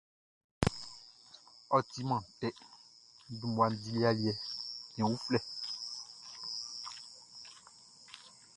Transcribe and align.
Ɔ 1.75 1.77
timan 1.91 2.23
tɛ, 2.39 2.47
n 3.29 3.33
dun 3.39 3.49
mmua 3.51 3.67
dili 3.81 4.01
aliɛ 4.09 4.33
cɛn 4.93 5.07
uflɛ. 5.15 5.39